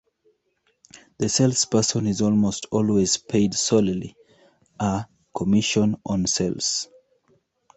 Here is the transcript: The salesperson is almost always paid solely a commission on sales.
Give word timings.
The 1.19 1.29
salesperson 1.29 2.07
is 2.07 2.21
almost 2.23 2.65
always 2.71 3.17
paid 3.17 3.53
solely 3.53 4.15
a 4.79 5.05
commission 5.31 5.95
on 6.03 6.25
sales. 6.25 6.87